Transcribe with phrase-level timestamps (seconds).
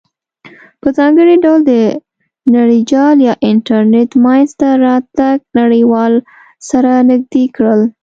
[0.81, 1.73] په ځانګړې ډول د
[2.55, 6.13] نړیجال یا انټرنیټ مینځ ته راتګ نړیوال
[6.69, 7.81] سره نزدې کړل.